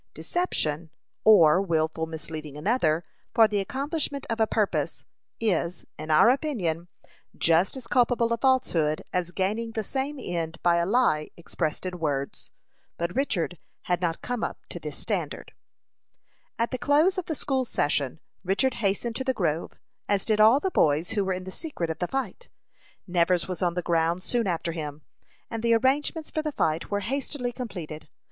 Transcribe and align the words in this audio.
Deception, 0.15 0.89
or 1.23 1.61
wilfully 1.61 2.09
misleading 2.09 2.57
another, 2.57 3.05
for 3.35 3.47
the 3.47 3.59
accomplishment 3.59 4.25
of 4.31 4.39
a 4.39 4.47
purpose, 4.47 5.05
is, 5.39 5.85
in 5.99 6.09
our 6.09 6.31
opinion, 6.31 6.87
just 7.37 7.77
as 7.77 7.85
culpable 7.85 8.33
a 8.33 8.37
falsehood 8.39 9.03
as 9.13 9.29
gaining 9.29 9.73
the 9.73 9.83
same 9.83 10.17
end 10.19 10.57
by 10.63 10.77
a 10.77 10.87
lie 10.87 11.29
expressed 11.37 11.85
in 11.85 11.99
words. 11.99 12.49
But 12.97 13.15
Richard 13.15 13.59
had 13.83 14.01
not 14.01 14.23
come 14.23 14.43
up 14.43 14.65
to 14.69 14.79
this 14.79 14.97
standard. 14.97 15.51
At 16.57 16.71
the 16.71 16.79
close 16.79 17.19
of 17.19 17.25
the 17.27 17.35
school 17.35 17.63
session, 17.63 18.19
Richard 18.43 18.73
hastened 18.81 19.15
to 19.17 19.23
the 19.23 19.35
grove, 19.35 19.73
as 20.09 20.25
did 20.25 20.41
all 20.41 20.59
the 20.59 20.71
boys 20.71 21.11
who 21.11 21.23
were 21.23 21.33
in 21.33 21.43
the 21.43 21.51
secret 21.51 21.91
of 21.91 21.99
the 21.99 22.07
fight. 22.07 22.49
Nevers 23.05 23.47
was 23.47 23.61
on 23.61 23.75
the 23.75 23.83
ground 23.83 24.23
soon 24.23 24.47
after 24.47 24.71
him, 24.71 25.03
and 25.51 25.61
the 25.61 25.75
arrangements 25.75 26.31
for 26.31 26.41
the 26.41 26.51
fight 26.51 26.89
were 26.89 27.01
hastily 27.01 27.51
completed. 27.51 28.09